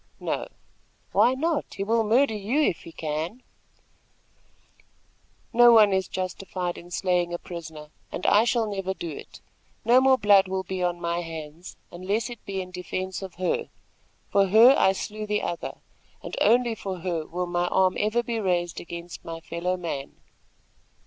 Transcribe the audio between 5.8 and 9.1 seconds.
is justified in slaying a prisoner, and I shall never